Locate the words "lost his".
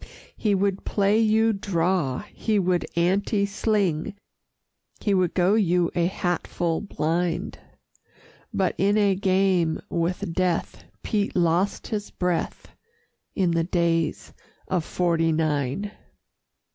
11.35-12.09